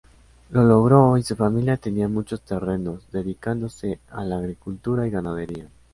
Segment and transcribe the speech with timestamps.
[0.49, 5.69] Lo logró y su familia tenía muchos terrenos, dedicándose a la agricultura y ganadería.